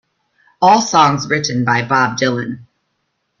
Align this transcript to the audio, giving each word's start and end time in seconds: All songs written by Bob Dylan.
All 0.63 0.81
songs 0.81 1.27
written 1.29 1.63
by 1.63 1.85
Bob 1.87 2.17
Dylan. 2.17 2.61